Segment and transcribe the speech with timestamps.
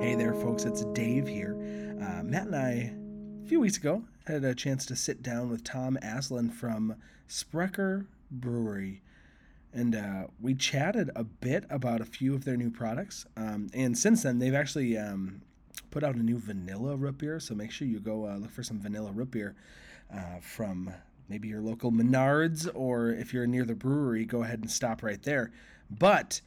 [0.00, 1.54] Hey there, folks, it's Dave here.
[2.00, 2.92] Uh, Matt and I,
[3.44, 6.96] a few weeks ago, had a chance to sit down with Tom Aslan from
[7.28, 9.02] Sprecher Brewery.
[9.72, 13.26] And uh, we chatted a bit about a few of their new products.
[13.36, 15.42] Um, and since then, they've actually um,
[15.92, 17.38] put out a new vanilla root beer.
[17.38, 19.54] So make sure you go uh, look for some vanilla root beer
[20.12, 20.92] uh, from
[21.28, 25.22] maybe your local Menards, or if you're near the brewery, go ahead and stop right
[25.22, 25.52] there.
[25.90, 26.40] But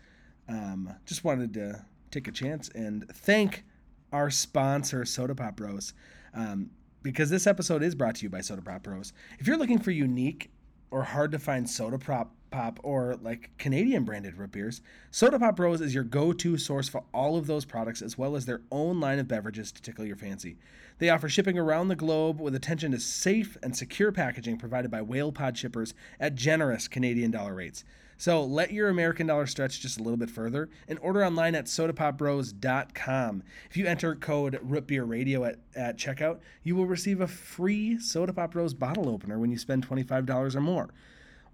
[0.48, 3.64] um, just wanted to take a chance and thank
[4.12, 5.94] our sponsor, Soda Pop Bros,
[6.34, 6.70] um,
[7.02, 9.14] because this episode is brought to you by Soda Pop Bros.
[9.40, 10.52] If you're looking for unique
[10.94, 15.58] or hard to find soda pop pop or like Canadian branded root beers, Soda Pop
[15.58, 19.02] Bros is your go-to source for all of those products as well as their own
[19.02, 20.56] line of beverages to tickle your fancy.
[21.00, 25.02] They offer shipping around the globe with attention to safe and secure packaging provided by
[25.02, 27.84] whale pod shippers at generous Canadian dollar rates.
[28.18, 31.66] So let your American dollar stretch just a little bit further and order online at
[31.66, 33.44] sodapopbros.com.
[33.70, 38.52] If you enter code rootbeerradio at, at checkout, you will receive a free Soda Pop
[38.52, 40.90] Bros bottle opener when you spend $25 or more.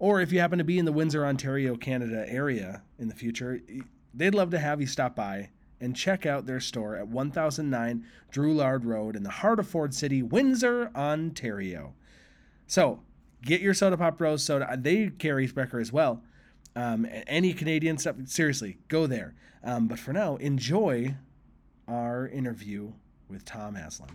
[0.00, 3.60] Or if you happen to be in the Windsor, Ontario, Canada area in the future,
[4.14, 8.84] they'd love to have you stop by and check out their store at 1009 Drouillard
[8.86, 11.94] Road in the heart of Ford City, Windsor, Ontario.
[12.66, 13.02] So
[13.42, 14.74] get your Soda Pop Bros soda.
[14.78, 16.22] They carry Sprecher as well.
[16.74, 19.34] Um, any Canadian stuff, seriously, go there.
[19.62, 21.14] Um, but for now, enjoy
[21.86, 22.92] our interview
[23.28, 24.08] with Tom Aslan.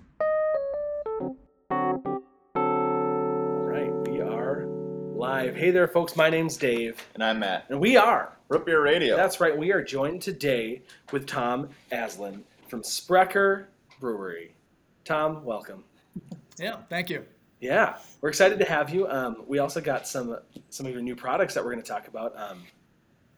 [5.44, 5.56] Live.
[5.56, 6.16] Hey there, folks.
[6.16, 7.66] My name's Dave, And I'm Matt.
[7.70, 8.38] and we are.
[8.48, 9.18] Root Beer Radio.
[9.18, 9.56] That's right.
[9.58, 13.68] We are joined today with Tom Aslin from Sprecher
[14.00, 14.56] Brewery.
[15.04, 15.84] Tom, welcome.
[16.58, 17.26] Yeah, thank you.
[17.60, 19.10] Yeah, we're excited to have you.
[19.10, 20.38] Um, we also got some
[20.70, 22.34] some of your new products that we're going to talk about.
[22.40, 22.64] Um,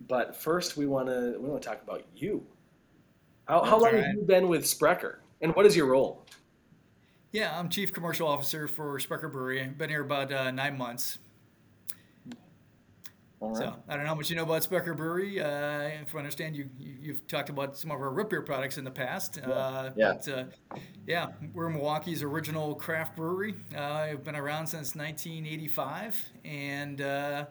[0.08, 2.45] but first, we want to we want to talk about you.
[3.48, 6.23] How, how long all have you been with Sprecher, and what is your role?
[7.31, 9.63] Yeah, I'm Chief Commercial Officer for Sprecher Brewery.
[9.63, 11.18] I've been here about uh, nine months.
[13.40, 13.58] All right.
[13.58, 15.40] So I don't know how much you know about Sprecher Brewery.
[15.40, 18.78] Uh, if I understand, you, you you've talked about some of our root beer products
[18.78, 19.40] in the past.
[19.44, 20.14] Uh, Yeah.
[20.14, 20.44] But, uh,
[21.06, 23.53] yeah, we're Milwaukee's original craft brewery.
[23.75, 27.46] Uh, I've been around since 1985, and uh,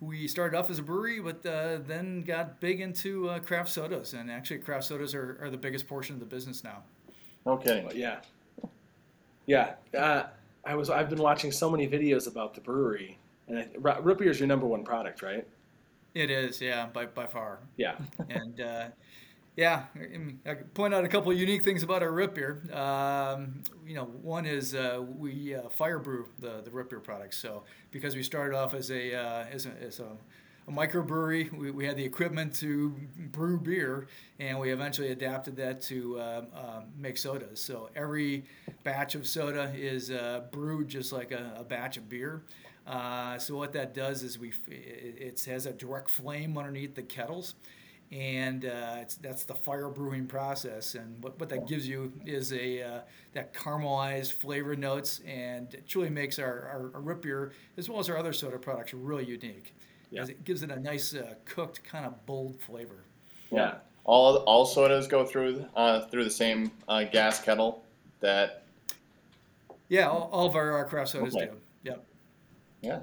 [0.00, 4.12] we started off as a brewery, but uh, then got big into uh, craft sodas.
[4.12, 6.82] And actually, craft sodas are, are the biggest portion of the business now.
[7.46, 7.90] No kidding.
[7.94, 8.20] Yeah,
[9.46, 9.74] yeah.
[9.96, 10.24] Uh,
[10.66, 13.18] I was I've been watching so many videos about the brewery,
[13.48, 15.46] and I, root beer is your number one product, right?
[16.14, 17.58] It is, yeah, by, by far.
[17.76, 17.96] Yeah.
[18.28, 18.86] and uh,
[19.56, 22.34] yeah, I, mean, I could point out a couple of unique things about our root
[22.34, 22.62] beer.
[22.72, 27.36] Um, you know, one is uh, we uh, fire brew the the root beer products.
[27.36, 30.16] So because we started off as a uh, as a, as a
[30.66, 34.06] a microbrewery, we, we had the equipment to brew beer,
[34.38, 37.60] and we eventually adapted that to uh, uh, make sodas.
[37.60, 38.44] So every
[38.82, 42.42] batch of soda is uh, brewed just like a, a batch of beer.
[42.86, 47.02] Uh, so what that does is we it, it has a direct flame underneath the
[47.02, 47.54] kettles,
[48.12, 50.94] and uh, it's, that's the fire brewing process.
[50.94, 53.00] And what, what that gives you is a uh,
[53.32, 58.00] that caramelized flavor notes, and it truly makes our, our, our root beer as well
[58.00, 59.74] as our other soda products really unique.
[60.10, 60.24] Yeah.
[60.24, 63.04] It gives it a nice uh, cooked kind of bold flavor.
[63.50, 63.76] Yeah.
[64.04, 67.82] All all sodas go through uh, through the same uh, gas kettle
[68.20, 68.64] that.
[69.88, 71.46] Yeah, all, all of our, our craft sodas Okay.
[71.46, 71.52] do.
[71.84, 72.04] Yep.
[72.84, 73.00] Yeah.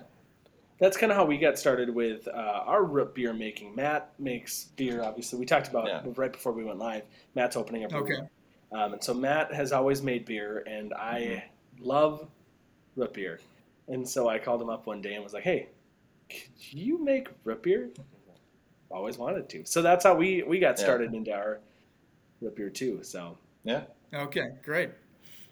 [0.79, 2.31] That's kind of how we got started with uh,
[2.65, 3.75] our root beer making.
[3.75, 5.37] Matt makes beer, obviously.
[5.39, 6.01] We talked about Yeah.
[6.15, 7.03] right before we went live.
[7.35, 8.17] Matt's opening a brewery.
[8.17, 8.27] Okay.
[8.71, 11.43] Um, and so Matt has always made beer, and I
[11.79, 12.27] love
[12.95, 13.39] root beer.
[13.89, 15.67] And so I called him up one day and was like, "Hey,
[16.29, 17.89] could you make root beer?"
[18.89, 19.65] Always wanted to.
[19.65, 20.83] So that's how we we got Yeah.
[20.83, 21.59] started into our
[22.41, 23.03] root beer too.
[23.03, 23.83] So Yeah.
[24.13, 24.89] Okay, great.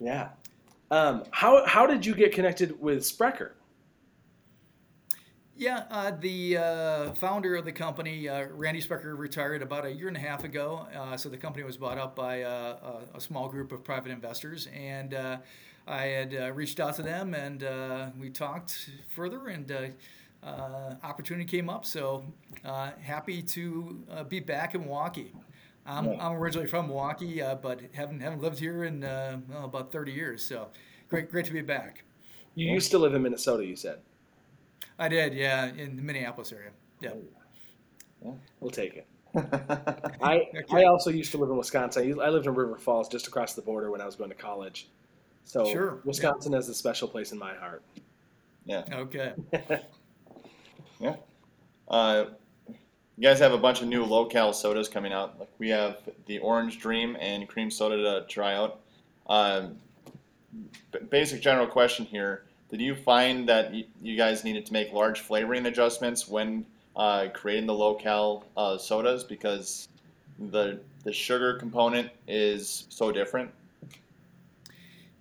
[0.00, 0.30] yeah.
[0.90, 3.54] Um, how how did you get connected with Sprecher?
[5.60, 10.08] Yeah, uh, the uh, founder of the company, uh, Randy Sprecher, retired about a year
[10.08, 10.86] and a half ago.
[10.96, 14.10] Uh, so the company was bought up by uh, a, a small group of private
[14.10, 15.36] investors, and uh,
[15.86, 19.88] I had uh, reached out to them, and uh, we talked further, and uh,
[20.42, 21.84] uh, opportunity came up.
[21.84, 22.24] So
[22.64, 25.34] uh, happy to uh, be back in Milwaukee.
[25.84, 26.26] I'm, Yeah.
[26.26, 30.12] I'm originally from Milwaukee, uh, but haven't haven't lived here in uh, well, about 30
[30.12, 30.42] years.
[30.42, 30.68] So
[31.10, 32.02] great great to be back.
[32.54, 33.98] You used to live in Minnesota, you said.
[35.00, 36.70] I did, yeah, in the Minneapolis area.
[37.00, 37.14] Yeah.
[38.60, 39.06] We'll take it.
[40.22, 42.20] I I also used to live in Wisconsin.
[42.20, 44.88] I lived in River Falls, just across the border when I was going to college.
[45.44, 46.00] So Sure.
[46.04, 47.82] Wisconsin has a special place in my heart.
[48.66, 48.84] Yeah.
[48.92, 49.32] Okay.
[51.00, 51.16] Yeah.
[51.88, 52.26] Uh,
[52.68, 55.38] you guys have a bunch of new low-cal sodas coming out.
[55.40, 58.80] Like we have the Orange Dream and Cream Soda to try out.
[59.26, 59.76] Um,
[61.08, 65.20] basic general question here: Did you find that y- you guys needed to make large
[65.20, 66.64] flavoring adjustments when
[66.96, 69.88] uh, creating the low-cal uh, sodas because
[70.50, 73.50] the the sugar component is so different?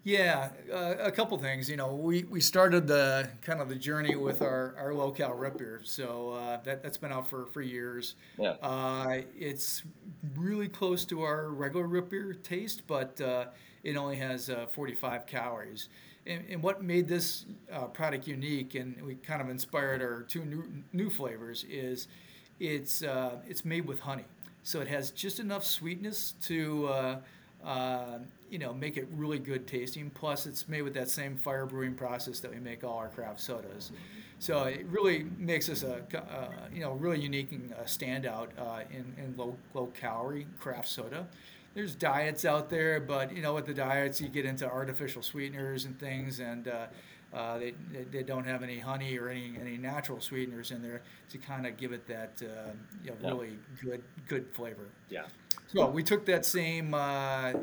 [0.04, 1.69] Yeah, uh, a couple things.
[1.69, 5.34] You know, we, we started the kind of the journey with our, our low cal
[5.34, 8.16] rip beer, so uh, that that's been out for, for years.
[8.38, 8.56] Yeah.
[8.62, 9.84] Uh, it's
[10.36, 13.48] really close to our regular rip beer taste, but uh,
[13.84, 15.90] it only has uh, 45 calories.
[16.30, 20.46] And, and what made this uh, product unique, and we kind of inspired our two
[20.46, 22.08] new new flavors, is
[22.60, 24.26] it's uh, it's made with honey,
[24.64, 27.18] so it has just enough sweetness to uh,
[27.66, 28.20] uh,
[28.52, 30.12] you know make it really good tasting.
[30.12, 33.42] Plus, it's made with that same fire brewing process that we make all our craft
[33.42, 33.92] sodas.
[34.38, 39.06] So it really makes us a uh, you know really unique and standout uh, in,
[39.18, 41.28] in low low calorie craft soda.
[41.80, 45.86] There's diets out there, but you know with the diets you get into artificial sweeteners
[45.86, 46.88] and things, and uh,
[47.34, 47.74] uh, they,
[48.12, 51.78] they don't have any honey or any any natural sweeteners in there to kind of
[51.78, 52.72] give it that uh,
[53.02, 53.30] you know Yeah.
[53.30, 54.90] really good good flavor.
[55.10, 55.28] Yeah.
[55.68, 57.54] So we took that same uh,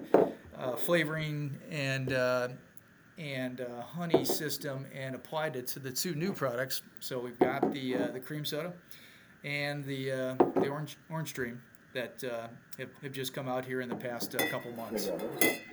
[0.56, 2.48] uh, flavoring and uh,
[3.18, 6.80] and uh, honey system and applied it to the two new products.
[7.00, 8.72] So we've got the uh, the cream soda
[9.44, 11.60] and the uh, the orange orange dream
[11.96, 12.48] that uh,
[12.78, 15.10] have, have just come out here in the past uh, couple months.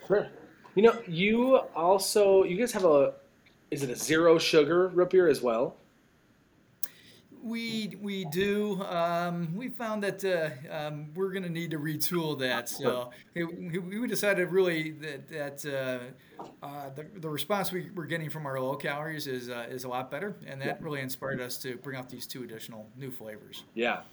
[0.08, 0.30] Sure.
[0.76, 3.14] You know, you also you guys have a
[3.70, 5.76] is it a zero sugar root beer as well?
[7.44, 8.82] We we do.
[8.84, 12.70] Um, we found that uh, um, we're going to need to retool that.
[12.70, 18.46] So we, decided really that that uh, uh, the, the response we, we're getting from
[18.46, 21.76] our low calories is uh, is a lot better, and that really inspired us to
[21.76, 23.66] bring out these two additional new flavors.
[23.74, 24.04] Yeah.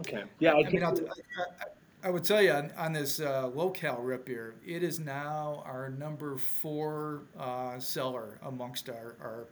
[0.00, 0.24] Okay.
[0.38, 3.20] Yeah, I, I mean, I'll t- I, I, I would tell you on, on this
[3.20, 9.16] uh, low cal rip beer, it is now our number four uh, seller amongst our,
[9.20, 9.46] our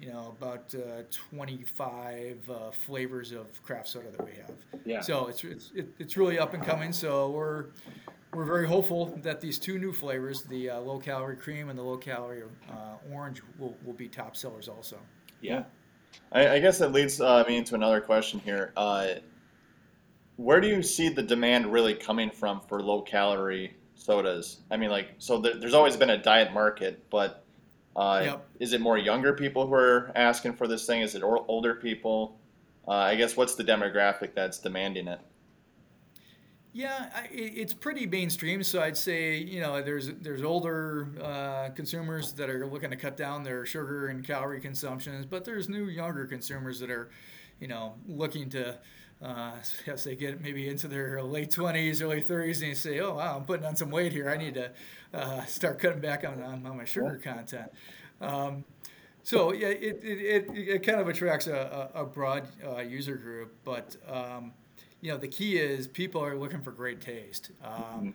[0.00, 4.52] you know, about uh, 25 uh, flavors of craft soda that we have.
[4.84, 5.00] Yeah.
[5.00, 6.92] So it's it's, it, it's really up and coming.
[6.92, 7.66] So we're
[8.34, 11.82] we're very hopeful that these two new flavors, the uh, low calorie cream and the
[11.82, 14.98] low calorie uh, orange, will, will be top sellers also.
[15.40, 15.64] yeah.
[16.30, 18.72] I, I guess that leads uh, me into another question here.
[20.36, 24.60] Where do you see the demand really coming from for low calorie sodas?
[24.70, 27.44] I mean, like, so there, there's always been a diet market, but
[27.96, 28.48] uh, Yep.
[28.60, 31.02] is it more younger people who are asking for this thing?
[31.02, 32.38] Is it older people?
[32.86, 35.20] Uh, I guess what's the demographic that's demanding it?
[36.72, 38.62] Yeah, I, it's pretty mainstream.
[38.64, 43.16] So I'd say you know there's there's older uh, consumers that are looking to cut
[43.16, 47.10] down their sugar and calorie consumptions, but there's new younger consumers that are,
[47.60, 48.76] you know, looking to.
[49.24, 49.52] Uh,
[49.86, 53.36] as they get maybe into their late 20s, early 30s, and they say, "Oh, wow,
[53.36, 54.28] I'm putting on some weight here.
[54.28, 54.70] I need to
[55.14, 57.72] uh, start cutting back on, on, on my sugar content."
[58.20, 58.64] Um,
[59.22, 63.54] so yeah, it, it, it, it kind of attracts a, a, broad uh, user group,
[63.64, 64.52] but um,
[65.00, 67.50] you know the key is people are looking for great taste.
[67.64, 68.12] Um,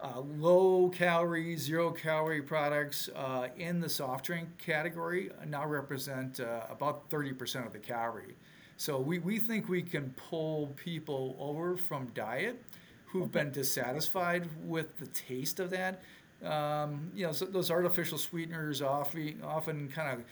[0.00, 6.60] uh, low calorie, zero calorie products uh, in the soft drink category now represent uh,
[6.70, 8.36] about 30% of the calorie.
[8.76, 12.62] So we, we think we can pull people over from diet
[13.06, 16.02] who've been dissatisfied with the taste of that.
[16.44, 20.24] Um, you know, so those artificial sweeteners often, often kind of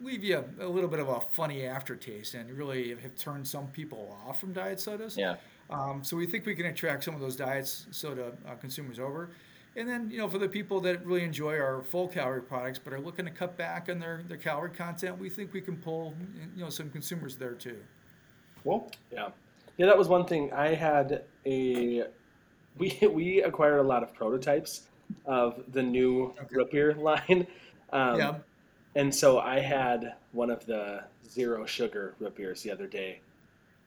[0.00, 3.66] leave you a, a little bit of a funny aftertaste and really have turned some
[3.68, 5.16] people off from diet sodas.
[5.16, 5.36] Yeah.
[5.68, 9.30] Um, so we think we can attract some of those diet soda uh, consumers over.
[9.76, 12.92] And then, you know, for the people that really enjoy our full calorie products but
[12.92, 16.14] are looking to cut back on their, their calorie content, we think we can pull,
[16.56, 17.76] you know, some consumers there too.
[18.62, 18.90] Cool.
[19.12, 19.30] Yeah.
[19.76, 20.52] Yeah, that was one thing.
[20.52, 22.04] I had a
[22.78, 24.88] we we acquired a lot of prototypes
[25.26, 26.56] of the new Okay.
[26.56, 27.46] root beer line.
[27.92, 28.38] Um, yeah.
[28.94, 33.20] And so I had one of the zero sugar root beers the other day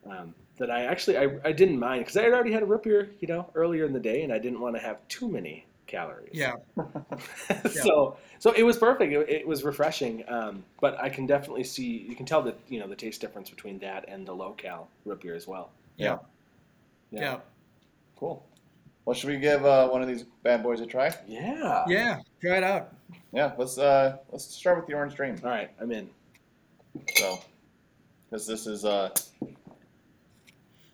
[0.10, 2.84] um, that I actually I, I didn't mind because I had already had a root
[2.84, 5.66] beer, you know, earlier in the day, and I didn't want to have too many
[5.94, 6.32] calories.
[6.34, 6.56] Yeah.
[7.70, 9.14] so so it was perfect.
[9.14, 10.24] It, it was refreshing.
[10.28, 13.50] Um, but I can definitely see you can tell that you know the taste difference
[13.50, 15.70] between that and the low cal root beer as well.
[15.98, 16.18] Yeah.
[17.12, 17.22] Yeah.
[17.22, 17.38] Yeah.
[18.18, 18.44] Cool.
[19.06, 21.14] Well, should we give uh, one of these bad boys a try?
[21.28, 21.84] Yeah.
[21.88, 22.20] Yeah.
[22.42, 22.94] Try it out.
[23.32, 23.54] Yeah.
[23.58, 25.36] Let's uh, let's start with the orange dream.
[25.44, 26.10] All right, I'm in.
[27.16, 27.40] So,
[28.30, 29.10] because this is uh,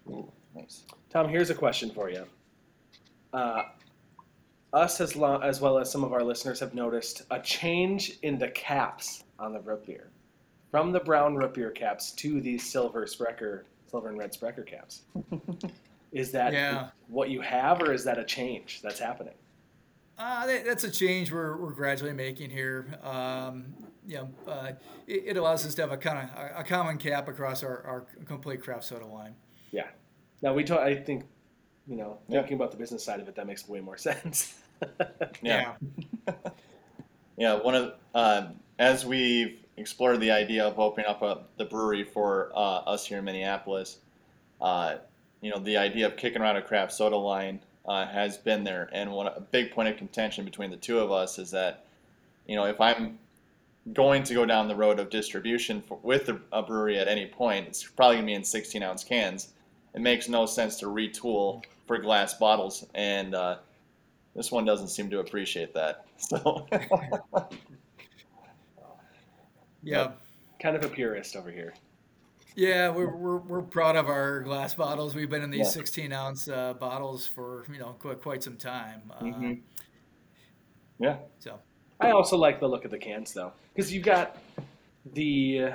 [0.10, 0.84] ooh, nice.
[1.10, 2.26] Tom, here's a question for you.
[3.34, 3.64] Uh,
[4.74, 8.38] us as, lo- as well as some of our listeners have noticed a change in
[8.38, 10.10] the caps on the root beer,
[10.72, 15.02] from the brown root beer caps to these silver Sprecher silver and red Sprecher caps.
[16.12, 16.90] is that Yeah.
[17.08, 19.34] what you have, or is that a change that's happening?
[20.18, 23.00] Uh, that, that's a change we're, we're gradually making here.
[23.04, 23.74] Um,
[24.06, 24.72] you know, uh,
[25.08, 27.82] it, it allows us to have a kind of a, a common cap across our,
[27.86, 29.34] our complete craft soda line.
[29.72, 29.88] Yeah.
[30.42, 30.82] Now we talk.
[30.82, 31.24] I think,
[31.90, 32.40] you know, Yeah.
[32.42, 34.62] thinking about the business side of it, that makes way more sense.
[35.42, 35.74] Yeah.
[37.38, 42.04] Yeah, one of um, as we've explored the idea of opening up a, the brewery
[42.04, 44.00] for uh, us here in Minneapolis,
[44.60, 44.96] uh,
[45.40, 48.90] you know, the idea of kicking around a craft soda line uh, has been there,
[48.92, 51.86] and one a big point of contention between the two of us is that,
[52.46, 53.18] you know, if I'm
[53.94, 57.26] going to go down the road of distribution for, with a, a brewery at any
[57.26, 59.54] point, it's probably gonna be in 16 ounce cans.
[59.96, 63.58] It makes no sense to retool for glass bottles, and uh,
[64.36, 66.06] this one doesn't seem to appreciate that.
[66.20, 66.68] So.
[69.82, 70.12] Yeah.
[70.62, 71.74] kind of a purist over here.
[72.54, 75.16] Yeah, we're, we're, we're proud of our glass bottles.
[75.16, 75.82] We've been in these Yeah.
[75.82, 79.02] 16 ounce uh, bottles for you know quite, quite some time.
[79.10, 79.62] Uh, Mhm.
[81.00, 81.18] Yeah.
[81.40, 81.58] So
[82.02, 84.38] I also like the look of the cans though, because you've got
[85.14, 85.72] the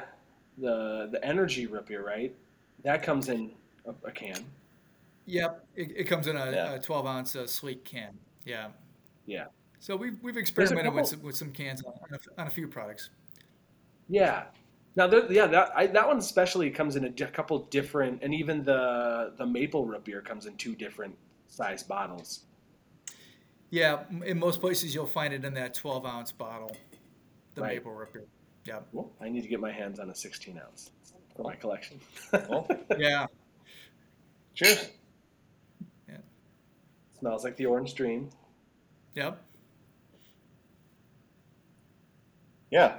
[0.58, 2.34] the the energy root beer, right?
[2.82, 3.50] That comes in
[3.86, 4.44] a, a can.
[5.26, 6.74] Yep, it, it comes in a, Yeah.
[6.74, 8.18] a 12 ounce uh, sleek can.
[8.44, 8.68] Yeah.
[9.26, 9.46] Yeah.
[9.78, 13.10] So we've, we've experimented with some, with some cans on a, on a few products.
[14.08, 14.44] Yeah.
[14.96, 18.62] Now, there, yeah, that I, that one especially comes in a couple different, and even
[18.62, 21.16] the the maple root beer comes in two different
[21.48, 22.44] size bottles.
[23.70, 26.76] Yeah, in most places you'll find it in that 12 ounce bottle,
[27.56, 27.74] the Right.
[27.78, 28.24] maple root beer.
[28.66, 28.80] Yeah.
[28.92, 30.92] Well, I need to get my hands on a 16 ounce
[31.36, 31.98] for my collection.
[32.32, 33.26] Well, Yeah.
[34.54, 34.90] cheers.
[37.24, 38.28] Smells like the orange dream.
[39.14, 39.42] Yep.
[42.70, 42.98] Yeah.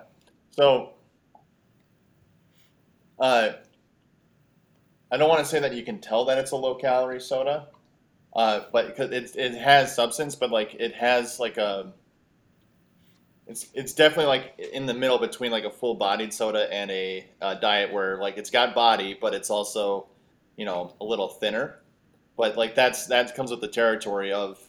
[0.49, 0.93] So,
[3.19, 3.49] uh,
[5.11, 7.67] I don't want to say that you can tell that it's a low calorie soda,
[8.35, 11.93] uh, but because it it has substance, but like it has like a.
[13.45, 17.27] It's it's definitely like in the middle between like a full bodied soda and a
[17.43, 20.07] uh, diet where like it's got body, but it's also,
[20.57, 21.77] you know, a little thinner.
[22.37, 24.59] But like that's that comes with the territory of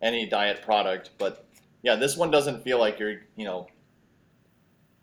[0.00, 1.10] any diet product.
[1.18, 1.46] But
[1.82, 3.66] yeah, this one doesn't feel like you're you know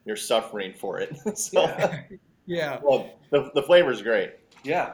[0.06, 1.16] you're suffering for it.
[1.38, 2.02] so, Yeah.
[2.50, 2.80] Yeah.
[2.84, 4.32] well, the, the flavor's great.
[4.64, 4.94] Yeah.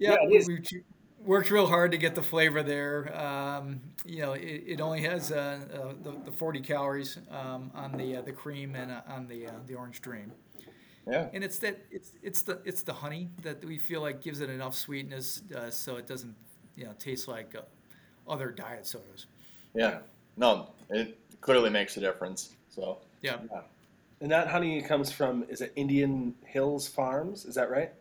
[0.00, 0.10] Yeah.
[0.10, 0.48] Yeah, it is.
[0.48, 0.82] we we
[1.24, 3.16] worked real hard to get the flavor there.
[3.16, 7.96] Um, you know, it, it only has uh, uh, the, the 40 calories um, on
[7.96, 10.32] the uh, the cream and uh, on the uh, the orange dream.
[11.08, 11.28] Yeah.
[11.32, 14.50] And it's that it's it's the it's the honey that we feel like gives it
[14.50, 16.34] enough sweetness uh, so it doesn't
[16.78, 17.62] you know taste like uh,
[18.30, 19.26] other diet sodas.
[19.74, 19.98] Yeah.
[20.36, 22.54] No, it clearly makes a difference.
[22.70, 23.38] So, Yeah.
[24.20, 27.44] And that honey comes from is it Indian Hills Farms?
[27.44, 27.92] Is that right?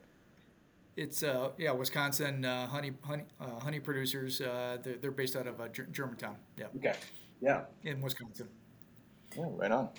[0.95, 4.41] It's uh yeah Wisconsin uh, honey honey uh, honey producers.
[4.41, 6.35] Uh, they're, they're based out of uh, Ger- Germantown.
[6.57, 6.95] Yeah, Okay.
[7.41, 7.61] Yeah.
[7.83, 8.47] in Wisconsin.
[9.35, 9.89] yeah, right on.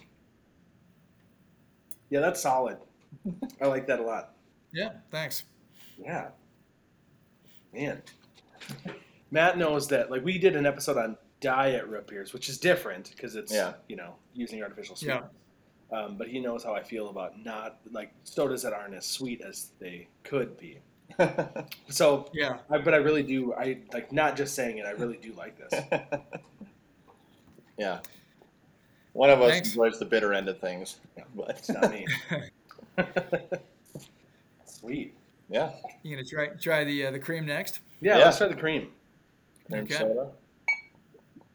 [2.11, 2.79] Yeah, that's solid.
[3.61, 4.35] I like that a lot.
[4.73, 4.91] Yeah.
[5.11, 5.45] Thanks.
[5.99, 6.29] Yeah.
[7.73, 8.03] Man.
[9.31, 13.11] Matt knows that like we did an episode on diet root beers, which is different
[13.15, 13.75] because it's Yeah.
[13.89, 15.19] you know using artificial Yeah.
[15.21, 15.31] sweeteners.
[15.91, 19.41] Um, but he knows how I feel about not like sodas that aren't as sweet
[19.41, 20.79] as they could be.
[21.89, 22.59] So, Yeah.
[22.71, 23.55] I, but I really do.
[23.55, 24.85] I like not just saying it.
[24.87, 25.83] I really do like this.
[27.79, 28.01] yeah.
[29.15, 29.69] One of us Thanks.
[29.71, 30.97] enjoys the bitter end of things.
[31.35, 32.07] But It's not me.
[34.67, 35.15] Sweet.
[35.49, 35.73] Yeah.
[36.03, 37.81] You gonna try try the uh, the cream next?
[38.01, 38.25] Yeah, Yeah.
[38.27, 38.89] let's try the cream.
[39.69, 39.95] Cream Okay.
[39.95, 40.31] soda.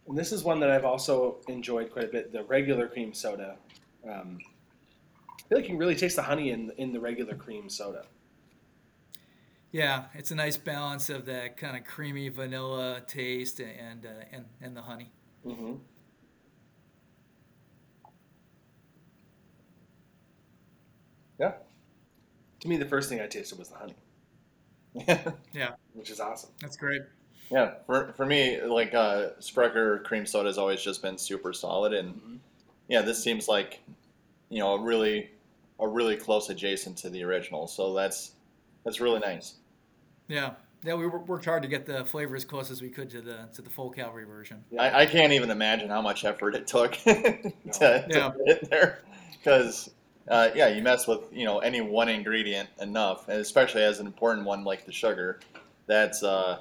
[0.07, 2.31] And this is one that I've also enjoyed quite a bit.
[2.31, 3.57] The regular cream soda.
[4.07, 4.37] Um,
[5.29, 8.05] I feel like you can really taste the honey in in the regular cream soda.
[9.71, 14.45] Yeah, it's a nice balance of that kind of creamy vanilla taste and uh, and
[14.61, 15.11] and the honey.
[15.45, 15.73] Mm-hmm.
[21.39, 21.53] Yeah.
[22.63, 23.95] To me, the first thing I tasted was the honey,
[25.53, 26.51] Yeah, which is awesome.
[26.61, 27.01] that's great.
[27.51, 27.73] yeah.
[27.85, 32.13] For, for me, like uh, Sprecher cream soda has always just been super solid, and
[32.15, 32.39] Mhm.
[32.87, 33.81] yeah, this seems like
[34.49, 35.29] you know a really
[35.81, 37.67] a really close adjacent to the original.
[37.67, 38.31] So that's
[38.85, 39.55] that's really nice.
[40.29, 40.51] Yeah,
[40.85, 43.49] yeah, we worked hard to get the flavor as close as we could to the
[43.55, 44.63] to the full calorie version.
[44.79, 48.31] I, I can't even imagine how much effort it took to, to Yeah.
[48.47, 48.99] get there
[49.37, 49.89] because
[50.29, 54.05] uh, yeah you mess with you know any one ingredient enough and especially as an
[54.07, 55.39] important one like the sugar
[55.87, 56.59] that's uh,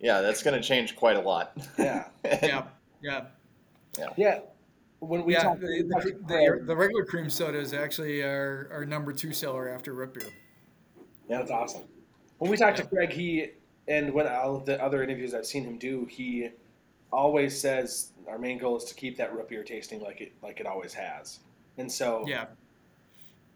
[0.00, 2.06] yeah that's going to change quite a lot Yeah.
[2.24, 3.24] Yeah,
[3.98, 4.40] yeah, Yeah.
[5.00, 5.42] When we yeah.
[5.42, 9.68] talked, The, we the, the, the regular cream sodas actually are our number two seller
[9.68, 10.28] after root beer.
[11.28, 11.82] yeah, that's awesome.
[12.38, 13.50] when we talked to Craig, he
[13.88, 16.50] and when all of the other interviews I've seen him do, he
[17.12, 20.60] always says our main goal is to keep that root beer tasting like it like
[20.60, 21.40] it always has.
[21.78, 22.46] And so, Yeah,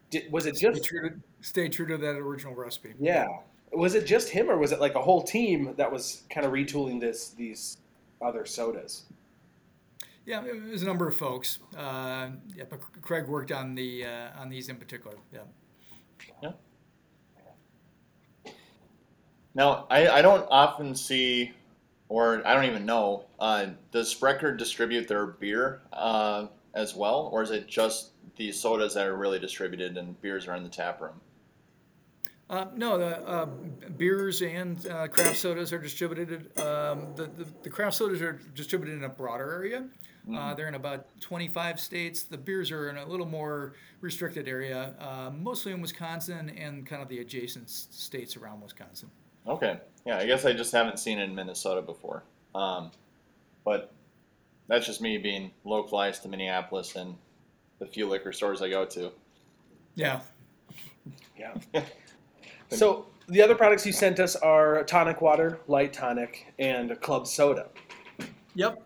[0.09, 2.93] did, was it stay just true to stay true to that original recipe.
[2.99, 3.25] yeah?
[3.73, 6.53] Was it just him, or was it like a whole team that was kind of
[6.53, 7.77] retooling this these
[8.21, 9.03] other sodas?
[10.25, 11.59] Yeah, it was a number of folks.
[11.77, 15.17] Uh, yeah, but Craig worked on the uh, on these in particular.
[15.33, 15.41] Yeah.
[19.55, 21.51] Now, I, I don't often see,
[22.09, 26.45] or I don't even know, uh, does Sprecher distribute their beer uh,
[26.77, 30.55] as well, or is it just the sodas that are really distributed and beers are
[30.55, 31.19] in the tap room?
[32.49, 33.45] Uh, no, the uh,
[33.97, 36.57] beers and uh, craft sodas are distributed.
[36.59, 39.87] Um, the, the, the craft sodas are distributed in a broader area.
[40.35, 42.23] Uh, they're in about 25 states.
[42.23, 47.01] The beers are in a little more restricted area, uh, mostly in Wisconsin and kind
[47.01, 49.09] of the adjacent states around Wisconsin.
[49.47, 52.23] Okay, yeah, I guess I just haven't seen it in Minnesota before.
[52.53, 52.91] Um,
[53.63, 53.93] but
[54.67, 57.15] that's just me being localized to Minneapolis and
[57.79, 59.11] the few liquor stores I go to.
[59.95, 60.21] Yeah.
[61.37, 61.53] Yeah.
[62.69, 67.67] so the other products you sent us are tonic water, light tonic, and club soda.
[68.55, 68.81] Yep.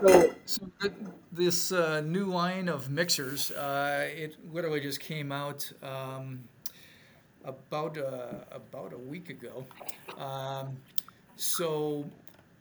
[0.00, 0.68] So So
[1.30, 6.40] this uh, new line of mixers, uh, it literally just came out um,
[7.44, 9.64] about uh, about a week ago.
[10.18, 10.76] Um,
[11.36, 12.04] so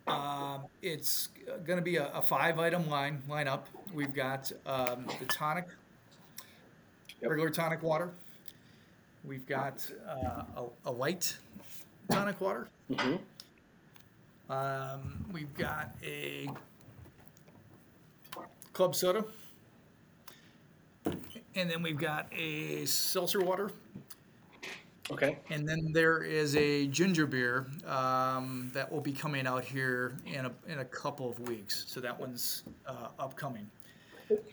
[0.07, 1.29] um, it's
[1.65, 3.61] going to be a, a five-item line lineup.
[3.93, 5.67] We've got um, the tonic,
[7.21, 7.29] Yep.
[7.29, 8.11] regular tonic water.
[9.23, 11.37] We've got uh, a, a light
[12.09, 12.67] tonic water.
[12.91, 13.19] Mhm.
[14.49, 16.49] Um, we've got a
[18.73, 19.23] club soda.
[21.55, 23.71] And then we've got a seltzer water.
[25.11, 30.15] Okay, And then there is a ginger beer um, that will be coming out here
[30.25, 31.85] in a, in a couple of weeks.
[31.87, 33.69] So that one's uh, upcoming.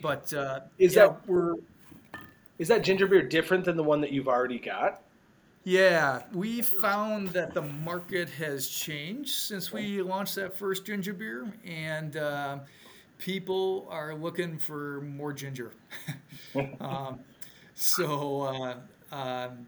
[0.03, 1.55] But uh, is yeah, that we're
[2.59, 5.03] is that ginger beer different than the one that you've already got?
[5.64, 11.53] Yeah, we found that the market has changed since we launched that first ginger beer,
[11.64, 12.59] and uh,
[13.18, 15.73] people are looking for more ginger.
[16.81, 17.21] um,
[17.75, 19.66] so uh, um,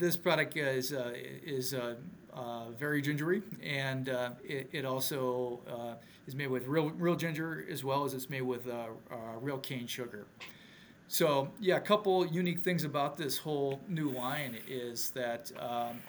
[0.00, 1.94] this product is uh, is uh,
[2.32, 5.94] uh, very gingery, and uh, it, it also uh,
[6.26, 8.66] is made with real real ginger as well as it's made with
[9.40, 10.26] real cane sugar.
[11.06, 16.00] So yeah, a couple unique things about this whole new line is that um,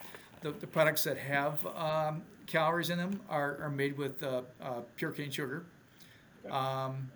[0.42, 4.24] the, the products that have um, calories in them are, are made with
[4.96, 5.66] pure cane sugar.
[6.50, 7.12] Um,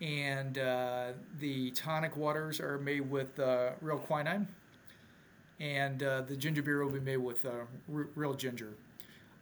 [0.00, 1.08] and uh,
[1.38, 4.48] the tonic waters are made with uh, real quinine.
[5.60, 7.50] And uh, the ginger beer will be made with uh,
[7.94, 8.72] r- real ginger.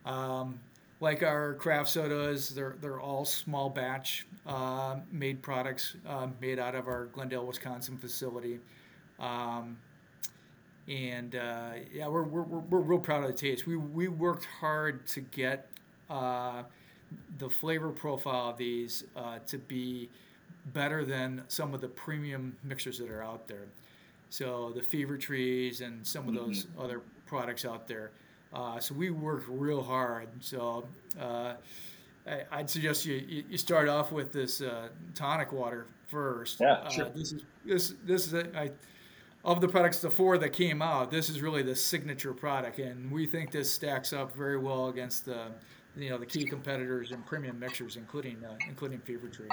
[0.04, 0.58] Um,
[1.00, 6.74] like our craft sodas, they're, they're all small batch uh, made products uh, made out
[6.74, 8.58] of our Glendale, Wisconsin facility.
[9.20, 9.78] Um,
[10.88, 13.66] and uh, yeah, we're, we're, we're, we're real proud of the taste.
[13.66, 15.68] We, we worked hard to get
[16.10, 16.64] uh,
[17.38, 19.04] the flavor profile of these
[19.46, 20.08] to be
[20.72, 23.66] better than some of the premium mixers that are out there.
[24.30, 28.10] So the Fever Trees and some of those other products out there.
[28.52, 30.28] Uh, so we worked real hard.
[30.40, 30.86] So
[31.20, 31.54] uh,
[32.26, 36.60] I, I'd suggest you, you, you start off with this uh, tonic water first.
[36.60, 37.10] Yeah, uh, sure.
[37.10, 38.70] This is this this is a, I,
[39.44, 43.10] of the products, the four that came out, this is really the signature product, and
[43.10, 45.46] we think this stacks up very well against the
[45.96, 49.48] you know the key competitors in premium mixers, including uh, including Fever Tree.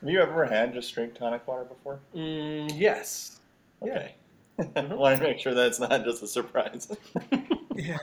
[0.00, 2.00] Have you ever had just straight tonic water before?
[2.14, 3.40] Mm, yes.
[3.82, 4.14] Okay.
[4.74, 6.88] I want to make sure that's not just a surprise.
[7.76, 7.98] Yeah.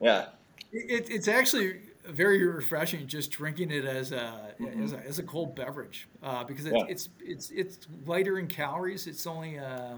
[0.00, 0.26] yeah.
[0.72, 4.84] It, it's actually very refreshing just drinking it as a Mhm.
[4.84, 6.84] as a, as a cold beverage uh, because it's, Yeah.
[6.88, 9.08] it's it's it's lighter in calories.
[9.08, 9.96] It's only uh,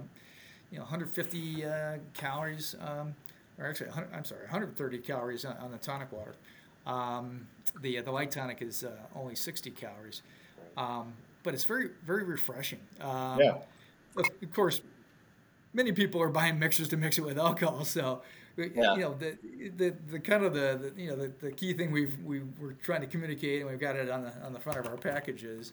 [0.70, 3.14] you know 150 uh, calories, um,
[3.58, 6.34] or actually 100, I'm sorry 130 calories on, on the tonic water.
[6.86, 7.46] Um,
[7.82, 10.22] the the light tonic is uh, only 60 calories,
[10.78, 12.80] um, but it's very very refreshing.
[13.02, 13.58] Um, Yeah.
[14.16, 14.80] Of of course,
[15.72, 18.22] many people are buying mixers to mix it with alcohol, so
[18.56, 18.94] Yeah.
[18.94, 19.38] you know the,
[19.76, 22.72] the the kind of the, the you know the, the key thing we've we we're
[22.82, 25.72] trying to communicate and we've got it on the on the front of our packages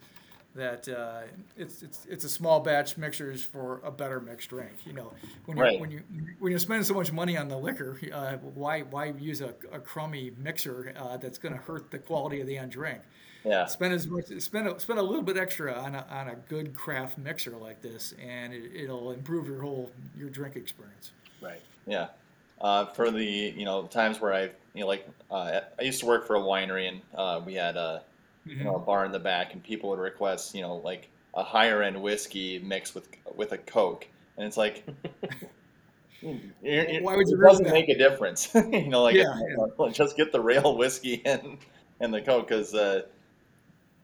[0.55, 1.21] that uh,
[1.57, 4.71] it's it's it's a small batch mixers for a better mixed drink.
[4.85, 5.13] You know
[5.45, 5.79] when you Right.
[5.79, 6.01] when you
[6.39, 9.79] when you're spending so much money on the liquor, uh, why why use a, a
[9.79, 13.01] crummy mixer uh, that's going to hurt the quality of the end drink?
[13.45, 13.65] Yeah.
[13.67, 16.75] Spend as much spend a, spend a little bit extra on a, on a good
[16.75, 21.12] craft mixer like this, and it, it'll improve your whole your drink experience.
[21.41, 21.62] Right.
[21.88, 22.08] Yeah.
[22.62, 24.41] uh, for the you know times where I
[24.73, 27.78] you know like uh, I used to work for a winery and uh, we had
[27.78, 28.04] a
[28.45, 31.43] you know a bar in the back and people would request you know like a
[31.43, 34.06] higher end whiskey mixed with with a Coke
[34.38, 34.86] and it's like.
[36.21, 37.73] you're- you're- Why would you it doesn't that?
[37.73, 39.04] make a difference, you know.
[39.04, 39.34] Like, Yeah,
[39.80, 41.58] uh, just get the real whiskey and
[42.02, 43.04] and the Coke because uh,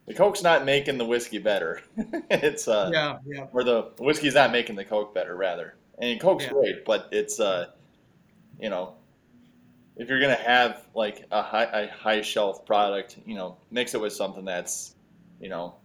[0.07, 1.81] the Coke's not making the whiskey better.
[2.29, 5.75] it's uh, Yeah, yeah, or the whiskey's not making the Coke better, rather.
[5.97, 6.51] And Coke's Yeah.
[6.51, 7.67] great, but it's uh,
[8.59, 8.95] you know,
[9.97, 14.01] if you're gonna have like a high a high shelf product, you know, mix it
[14.01, 14.93] with something that's,
[15.39, 15.75] you know,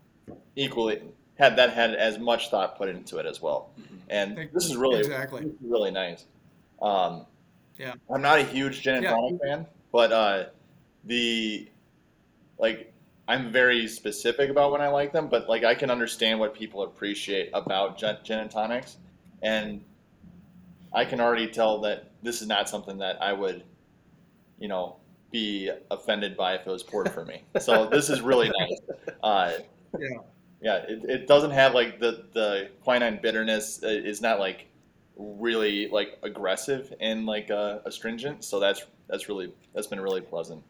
[0.56, 1.00] equally
[1.38, 3.70] had that had as much thought put into it as well.
[4.08, 5.42] And this is really exactly.
[5.42, 6.24] is really nice.
[6.82, 7.26] Um,
[7.78, 7.94] Yeah.
[8.12, 9.12] I'm not a huge gin and Yeah.
[9.12, 10.44] tonic fan, but uh,
[11.04, 11.68] the
[12.58, 12.89] like
[13.30, 16.82] I'm very specific about when I like them, but like I can understand what people
[16.82, 18.96] appreciate about gin, gin and tonics,
[19.40, 19.84] and
[20.92, 23.62] I can already tell that this is not something that I would,
[24.58, 24.96] you know,
[25.30, 27.44] be offended by if it was poured for me.
[27.60, 28.80] So this is really nice.
[29.22, 29.52] Uh,
[29.98, 30.18] Yeah.
[30.60, 34.66] yeah, it, it doesn't have like the the quinine bitterness uh, is not like
[35.16, 38.44] really like aggressive and like uh, astringent.
[38.44, 40.64] So that's that's really that's been really pleasant.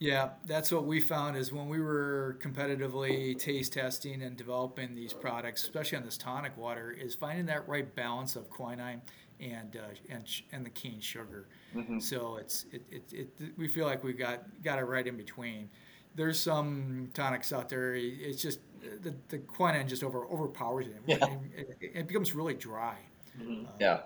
[0.00, 5.12] Yeah, that's what we found is when we were competitively taste testing and developing these
[5.12, 9.02] products, especially on this tonic water, is finding that right balance of quinine
[9.40, 11.48] and uh, and sh- and the cane sugar.
[11.76, 12.02] Mhm.
[12.02, 15.68] So it's it, it, it we feel like we got got it right in between.
[16.14, 17.94] There's some tonics out there.
[17.94, 18.60] It's just
[19.02, 21.02] the, the quinine just over overpowers it.
[21.06, 21.16] Yeah.
[21.54, 22.96] It, it, it becomes really dry.
[23.38, 23.66] Mhm.
[23.66, 24.00] Uh, Yeah,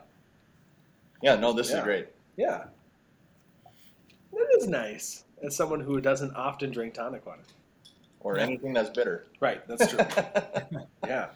[1.22, 1.36] yeah.
[1.36, 1.78] No, this Yeah.
[1.78, 2.08] is great.
[2.36, 2.64] Yeah.
[4.32, 5.24] That is nice.
[5.44, 7.42] As someone who doesn't often drink tonic water.
[8.20, 9.26] Or anything that's bitter.
[9.40, 9.98] Right, that's true.
[11.06, 11.28] yeah.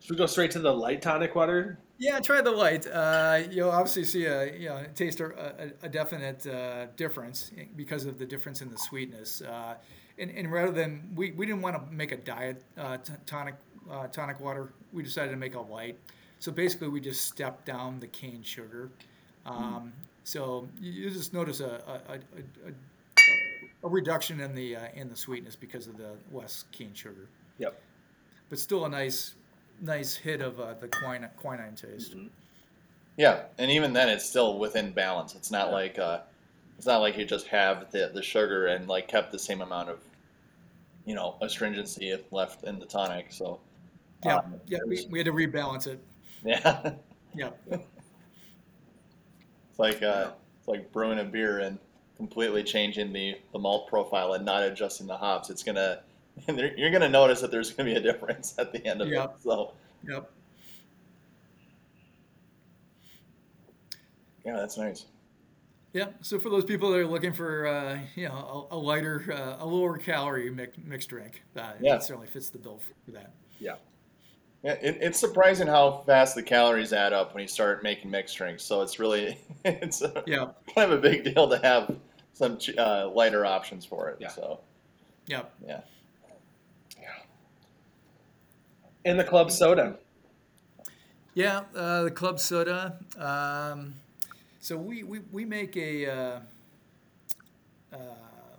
[0.00, 1.78] Should we go straight to the light tonic water?
[1.98, 2.86] Yeah, try the light.
[2.86, 8.06] Uh, you'll obviously see a you know taste a, a, a definite uh, difference because
[8.06, 9.42] of the difference in the sweetness.
[9.42, 9.74] Uh,
[10.18, 13.54] and, and rather than we, we didn't want to make a diet uh, t- tonic
[13.90, 15.98] uh, tonic water, we decided to make a light.
[16.38, 18.90] So basically, we just stepped down the cane sugar.
[19.44, 19.92] Um,
[20.26, 22.16] So you, just notice a a, a,
[22.68, 22.72] a,
[23.84, 27.80] a reduction in the uh, in the sweetness because of the less cane sugar, Yep.
[28.50, 29.36] but still a nice
[29.80, 32.16] nice hit of uh, the quinine, quinine taste.
[33.16, 35.36] Yeah, and even then, it's still within balance.
[35.36, 36.22] It's not like uh,
[36.76, 39.90] it's not like you just have the the sugar and like kept the same amount
[39.90, 40.00] of,
[41.04, 43.26] you know, astringency left in the tonic.
[43.30, 43.60] So
[44.24, 46.00] Yeah, um, yeah, we, we had to rebalance it.
[46.44, 46.94] yeah,
[47.32, 47.50] Yeah,
[49.76, 51.78] it's like uh, it's like brewing a beer and
[52.16, 55.50] completely changing the the malt profile and not adjusting the hops.
[55.50, 56.00] It's gonna
[56.48, 59.24] you're gonna notice that there's gonna be a difference at the end of Yeah.
[59.24, 59.30] it.
[59.42, 59.72] So
[60.08, 60.30] yep.
[64.46, 65.06] yeah, that's nice.
[65.92, 69.24] Yeah, so for those people that are looking for, uh, you know, a, a lighter,
[69.32, 71.94] uh, a lower calorie mix, mixed drink, uh, Yeah.
[71.96, 73.32] it certainly fits the bill for that.
[73.58, 73.76] Yeah,
[74.72, 78.64] it, it's surprising how fast the calories add up when you start making mixed drinks.
[78.64, 81.96] So it's really it's a, Yeah, kind of a big deal to have
[82.32, 84.18] some uh, lighter options for it.
[84.20, 84.28] Yeah.
[84.28, 84.60] So
[85.26, 85.42] yeah.
[85.66, 85.80] yeah,
[89.04, 89.96] And the club soda.
[91.34, 92.98] Yeah, uh, the club soda.
[93.18, 93.94] Um,
[94.60, 96.40] so we, we, we make a, uh,
[97.92, 97.96] uh,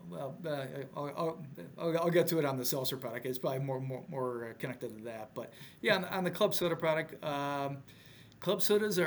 [0.10, 0.65] well, uh,
[0.96, 1.46] I'll, I'll,
[1.78, 3.26] I'll, I'll get to it on the seltzer product.
[3.26, 5.32] It's probably more more, more uh, connected to that.
[5.34, 7.78] But yeah, on the, on the club soda product, um,
[8.39, 9.06] club sodas are,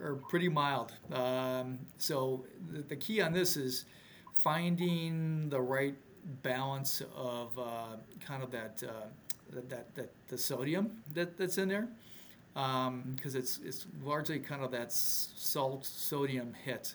[0.00, 0.92] are, are pretty mild.
[1.12, 3.84] Um, so the, the key on this is
[4.42, 5.94] finding the right
[6.42, 9.06] balance of uh, kind of that, uh,
[9.68, 11.88] that, that, the sodium that, that's in there
[12.54, 16.94] because it's it's largely kind of that salt sodium hit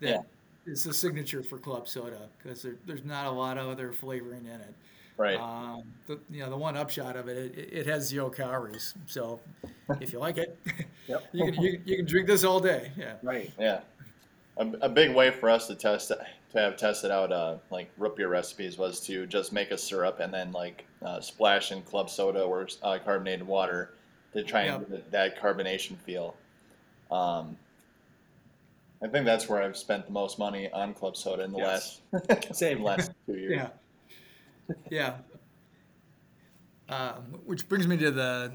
[0.00, 0.24] that
[0.66, 4.44] is the signature for club soda because there, there's not a lot of other flavoring
[4.44, 4.74] in it.
[5.16, 5.38] right.
[5.40, 8.94] Um, the, you know the one upshot of it, it, it has zero calories.
[9.06, 9.40] So
[10.00, 10.58] if you like it,
[11.08, 11.24] Yep.
[11.32, 12.92] you can you, can- you can drink this all day.
[12.96, 13.14] Yeah.
[13.22, 13.50] Right.
[13.58, 13.80] yeah,
[14.58, 16.18] a, a big way for us to test to
[16.54, 20.32] have tested out uh, like root beer recipes was to just make a syrup and
[20.34, 23.94] then like uh, splash in club soda or uh, carbonated water
[24.34, 24.90] to try and Yep.
[24.90, 26.34] get that carbonation feel.
[27.10, 27.56] Um,
[29.02, 32.00] I think that's where I've spent the most money on club soda in the Yes.
[32.12, 32.82] last Same.
[32.82, 33.52] last two years.
[33.52, 33.68] Yeah.
[34.90, 35.14] Yeah.
[36.88, 38.52] Um, which brings me to the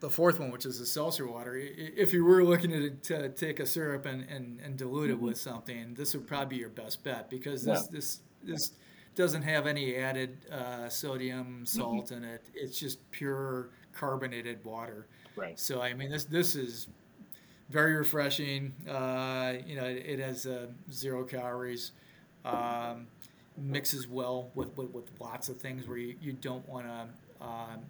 [0.00, 1.54] the fourth one, which is the seltzer water.
[1.56, 5.10] I- i- If you were looking to, to take a syrup and, and, and dilute
[5.10, 7.88] it with something, this would probably be your best bet because this Yeah.
[7.90, 8.72] this this
[9.16, 12.42] doesn't have any added uh, sodium, salt in it.
[12.54, 15.08] It's just pure carbonated water.
[15.34, 15.58] Right.
[15.58, 16.86] So I mean, this this is
[17.68, 18.74] very refreshing.
[18.88, 21.92] Uh, you know, it, it has uh, zero calories.
[22.44, 23.08] Um,
[23.58, 27.80] mixes well with, with, with, lots of things where you, you don't want to um,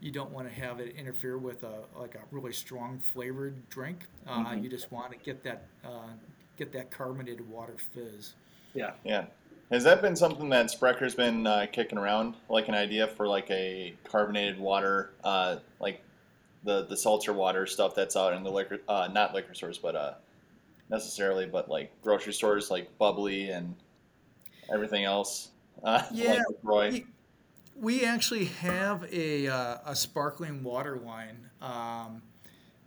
[0.00, 4.06] you don't want to have it interfere with a like a really strong flavored drink.
[4.26, 4.62] Uh, mm-hmm.
[4.62, 6.10] You just want to get that uh,
[6.56, 8.34] get that carbonated water fizz.
[8.74, 8.92] Yeah.
[9.04, 9.26] Yeah.
[9.70, 13.50] Has that been something that Sprecher's been uh, kicking around, like an idea for like
[13.50, 16.02] a carbonated water, uh, like
[16.68, 19.96] the the seltzer water stuff that's out in the liquor, uh, not liquor stores, but
[19.96, 20.14] uh,
[20.90, 23.74] necessarily, but like grocery stores, like bubbly and
[24.72, 25.50] everything else.
[25.84, 27.06] Uh, yeah, like we,
[28.00, 32.20] we, actually have a uh, a sparkling water line um,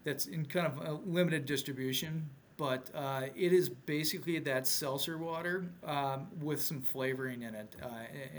[0.03, 5.65] that's in kind of a limited distribution but uh, it is basically that seltzer water
[5.83, 7.87] um, with some flavoring in it, uh,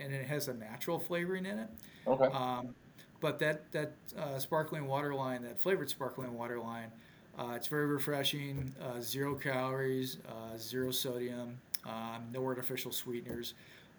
[0.01, 1.69] and it has a natural flavoring in it.
[2.07, 2.27] Okay.
[2.27, 2.75] Um,
[3.23, 6.91] but that that uh, sparkling water line, that flavored sparkling water line,
[7.39, 8.75] uh, it's very refreshing.
[8.83, 11.57] Uh, zero calories, uh, zero sodium,
[11.87, 13.55] um, no artificial sweeteners.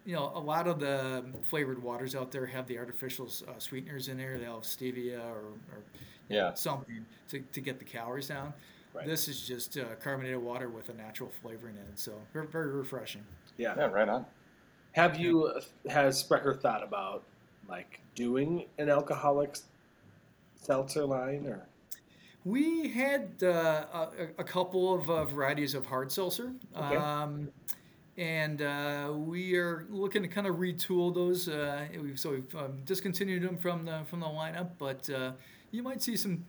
[0.06, 4.18] You know, a lot of the flavored waters out there have the artificial sweeteners in
[4.18, 4.38] there.
[4.38, 5.82] They'll have stevia or, or
[6.28, 6.50] yeah.
[6.50, 8.52] Know, something to, to get the calories down.
[8.94, 9.06] Right.
[9.06, 12.70] This is just uh, carbonated water with a natural flavoring in it, so very, very
[12.70, 13.22] refreshing.
[13.56, 13.74] Yeah.
[13.76, 14.26] Yeah, right on.
[14.92, 15.52] Have you
[15.88, 17.24] has Sprecher thought about
[17.68, 19.56] like doing an alcoholic
[20.56, 21.66] seltzer line or?
[22.44, 23.46] We had uh,
[23.92, 26.52] a, a, couple of uh, varieties of hard seltzer.
[26.76, 26.96] Okay.
[26.96, 27.48] Um,
[28.16, 31.48] and uh, we are looking to kind of retool those.
[31.48, 35.32] Uh, we've, so we've um, discontinued them from the from the lineup, but uh,
[35.70, 36.44] you might see some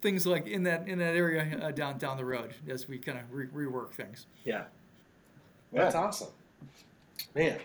[0.00, 3.18] things like in that in that area uh, down down the road as we kind
[3.18, 4.26] of re- rework things.
[4.44, 4.64] Yeah,
[5.72, 6.00] that's yeah.
[6.00, 6.28] awesome,
[7.34, 7.58] man.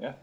[0.00, 0.14] Yeah,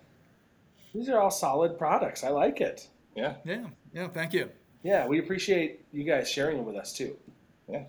[0.94, 2.24] these are all solid products.
[2.24, 2.88] I like it.
[3.16, 4.08] Yeah, yeah, yeah.
[4.08, 4.50] Thank you.
[4.84, 7.18] Yeah, we appreciate you guys sharing them with us too.
[7.68, 7.84] Yeah.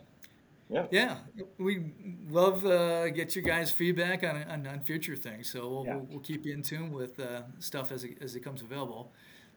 [0.68, 0.86] Yeah.
[0.92, 1.16] Yeah,
[1.58, 1.92] we
[2.28, 5.50] love uh, get your guys' feedback on, on, on future things.
[5.50, 5.96] So we'll, yeah.
[5.96, 9.10] we'll, we'll, keep you in tune with uh, stuff as it, as it comes available.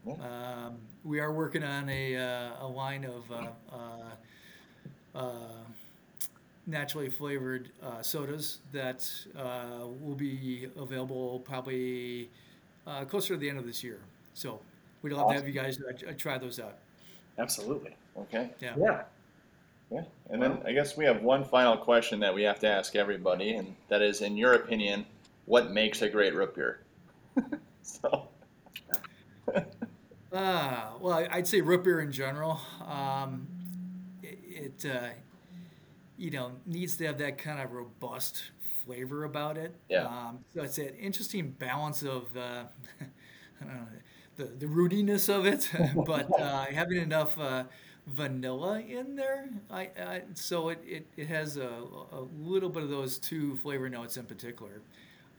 [0.07, 5.31] Um, we are working on a, uh, a line of uh, uh, uh
[6.65, 12.29] naturally flavored uh, sodas that uh, will be available probably
[13.07, 13.99] closer to the end of this year.
[14.33, 14.59] So
[15.01, 15.37] we'd love awesome.
[15.37, 15.79] to have you guys
[16.17, 16.77] try those out.
[17.37, 17.95] Absolutely.
[18.17, 18.49] Okay.
[18.59, 18.75] Yeah.
[18.77, 19.01] Yeah.
[19.91, 20.03] Yeah.
[20.29, 23.53] And then I guess we have one final question that we have to ask everybody,
[23.53, 25.05] and that is, in your opinion,
[25.45, 26.79] what makes a great root beer?
[27.81, 28.27] so.
[30.31, 32.59] Uh, well, I'd say root beer in general.
[32.83, 33.45] Um,
[34.23, 35.09] it, it uh,
[36.17, 38.41] you know, needs to have that kind of robust
[38.85, 39.75] flavor about it.
[39.89, 40.05] Yeah.
[40.05, 42.63] Um, so it's an interesting balance of uh,
[43.61, 43.87] I don't know,
[44.37, 45.69] the the rootiness of it,
[46.05, 47.63] but uh, having enough uh,
[48.07, 49.49] vanilla in there.
[49.71, 51.69] I, I so it, it, it has a,
[52.11, 54.81] a little bit of those two flavor notes in particular.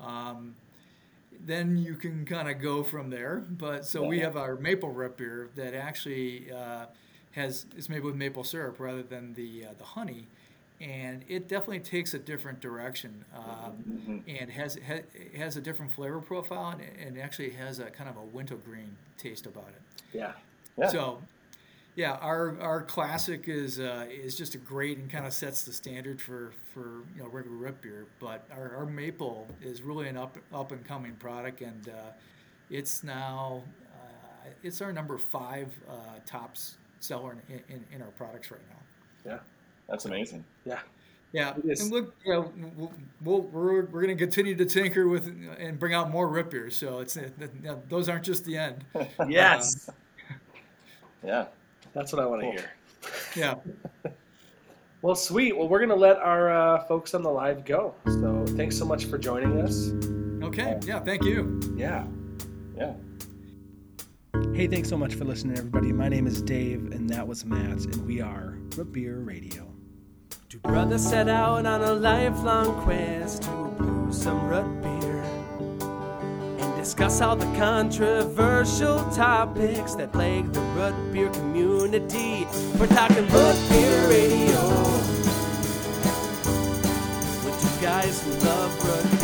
[0.00, 0.54] Um,
[1.44, 3.44] then you can kind of go from there.
[3.48, 6.86] But so we have our maple root beer that actually uh,
[7.32, 10.26] has is made with maple syrup rather than the uh, the honey,
[10.80, 13.44] and it definitely takes a different direction um,
[13.88, 14.18] mm-hmm.
[14.28, 14.78] and has
[15.36, 19.46] has a different flavor profile and, and actually has a kind of a wintergreen taste
[19.46, 20.02] about it.
[20.12, 20.32] Yeah.
[20.76, 20.88] yeah.
[20.88, 21.20] So
[21.96, 25.72] yeah, our our classic is uh, is just a great and kind of sets the
[25.72, 28.06] standard for, for you know regular root beer.
[28.18, 32.10] But our, our maple is really an up up and coming product, and uh,
[32.68, 33.62] it's now
[33.94, 39.32] uh, it's our number five uh, tops seller in, in, in, our products right now.
[39.32, 39.38] Yeah,
[39.88, 40.44] that's amazing.
[40.64, 40.80] Yeah.
[41.34, 42.52] Yeah, and look, you know,
[43.20, 45.26] we'll, we are we're going to continue to tinker with
[45.58, 46.76] and bring out more root beers.
[46.76, 48.84] So it's you know, those aren't just the end.
[49.28, 49.88] yes.
[49.88, 49.94] Um,
[51.24, 51.46] yeah.
[51.92, 52.70] That's what I want to hear.
[53.34, 53.54] Yeah.
[55.02, 55.56] well, sweet.
[55.56, 57.96] Well, we're going to let our uh, folks on the live go.
[58.06, 59.90] So thanks so much for joining us.
[60.46, 60.78] Okay.
[60.86, 61.00] Yeah.
[61.00, 61.60] Thank you.
[61.76, 62.06] Yeah.
[62.76, 62.94] Yeah.
[64.54, 65.92] Hey, thanks so much for listening, everybody.
[65.92, 69.63] My name is Dave, and that was Matt, and we are Root Beer Radio.
[70.54, 75.20] Two brothers set out on a lifelong quest to brew some root beer
[76.60, 82.46] and discuss all the controversial topics that plague the root beer community.
[82.78, 84.62] We're talking root beer radio
[87.44, 89.23] with two guys who love root beer.